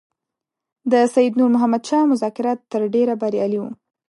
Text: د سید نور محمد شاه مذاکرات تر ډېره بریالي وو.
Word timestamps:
د 0.91 0.93
سید 1.13 1.33
نور 1.39 1.49
محمد 1.55 1.83
شاه 1.89 2.09
مذاکرات 2.13 2.59
تر 2.71 2.81
ډېره 2.93 3.13
بریالي 3.21 3.59
وو. 3.59 3.71